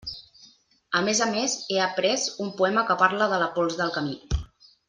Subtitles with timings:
[0.99, 4.21] A més a més, he aprés un poema que parla de la pols del camí.